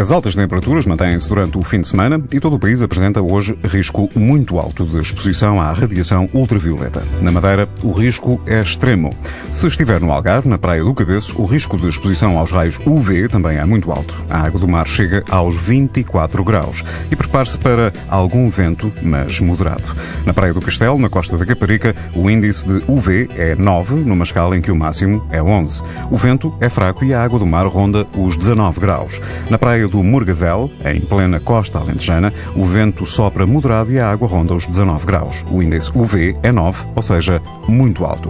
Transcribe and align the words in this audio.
As 0.00 0.12
altas 0.12 0.36
temperaturas 0.36 0.86
mantêm-se 0.86 1.28
durante 1.28 1.58
o 1.58 1.62
fim 1.62 1.80
de 1.80 1.88
semana 1.88 2.22
e 2.32 2.38
todo 2.38 2.54
o 2.54 2.58
país 2.58 2.80
apresenta 2.80 3.20
hoje 3.20 3.58
risco 3.64 4.08
muito 4.14 4.60
alto 4.60 4.86
de 4.86 5.00
exposição 5.00 5.60
à 5.60 5.72
radiação 5.72 6.28
ultravioleta. 6.32 7.02
Na 7.20 7.32
Madeira, 7.32 7.68
o 7.82 7.90
risco 7.90 8.40
é 8.46 8.60
extremo. 8.60 9.12
Se 9.50 9.66
estiver 9.66 10.00
no 10.00 10.12
Algarve, 10.12 10.48
na 10.48 10.56
Praia 10.56 10.84
do 10.84 10.94
Cabeço, 10.94 11.42
o 11.42 11.46
risco 11.46 11.76
de 11.76 11.88
exposição 11.88 12.38
aos 12.38 12.52
raios 12.52 12.78
UV 12.86 13.26
também 13.26 13.58
é 13.58 13.64
muito 13.64 13.90
alto. 13.90 14.22
A 14.30 14.38
água 14.38 14.60
do 14.60 14.68
mar 14.68 14.86
chega 14.86 15.24
aos 15.28 15.56
24 15.56 16.44
graus 16.44 16.84
e 17.10 17.16
prepare-se 17.16 17.58
para 17.58 17.92
algum 18.08 18.48
vento, 18.48 18.92
mas 19.02 19.40
moderado. 19.40 19.82
Na 20.24 20.32
Praia 20.32 20.54
do 20.54 20.60
Castelo, 20.60 20.96
na 20.96 21.08
costa 21.08 21.36
da 21.36 21.44
Caparica, 21.44 21.92
o 22.14 22.30
índice 22.30 22.64
de 22.64 22.84
UV 22.86 23.28
é 23.36 23.56
9, 23.56 23.96
numa 23.96 24.22
escala 24.22 24.56
em 24.56 24.62
que 24.62 24.70
o 24.70 24.76
máximo 24.76 25.26
é 25.32 25.42
11. 25.42 25.82
O 26.08 26.16
vento 26.16 26.54
é 26.60 26.68
fraco 26.68 27.04
e 27.04 27.12
a 27.12 27.20
água 27.20 27.40
do 27.40 27.46
mar 27.46 27.66
ronda 27.66 28.06
os 28.16 28.36
19 28.36 28.78
graus. 28.78 29.20
Na 29.48 29.58
praia 29.58 29.88
do 29.88 30.02
Morgadel, 30.02 30.70
em 30.84 31.00
plena 31.00 31.40
costa 31.40 31.78
alentejana, 31.78 32.32
o 32.54 32.64
vento 32.64 33.06
sopra 33.06 33.46
moderado 33.46 33.92
e 33.92 33.98
a 33.98 34.10
água 34.10 34.28
ronda 34.28 34.54
os 34.54 34.66
19 34.66 35.06
graus. 35.06 35.44
O 35.50 35.62
índice 35.62 35.90
UV 35.94 36.36
é 36.42 36.52
9, 36.52 36.86
ou 36.94 37.02
seja, 37.02 37.40
muito 37.66 38.04
alto. 38.04 38.28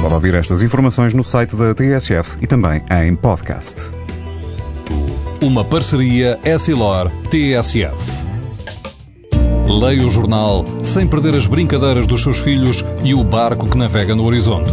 Pode 0.00 0.14
ouvir 0.14 0.34
estas 0.34 0.62
informações 0.62 1.12
no 1.12 1.22
site 1.22 1.54
da 1.54 1.74
TSF 1.74 2.38
e 2.40 2.46
também 2.46 2.82
em 3.04 3.14
podcast. 3.14 3.90
Uma 5.40 5.64
parceria 5.64 6.38
Essilor-TSF. 6.44 8.20
Leia 9.68 10.06
o 10.06 10.10
jornal 10.10 10.64
sem 10.84 11.06
perder 11.06 11.36
as 11.36 11.46
brincadeiras 11.46 12.06
dos 12.06 12.22
seus 12.22 12.38
filhos 12.38 12.84
e 13.04 13.14
o 13.14 13.22
barco 13.22 13.68
que 13.68 13.78
navega 13.78 14.14
no 14.14 14.24
horizonte. 14.24 14.72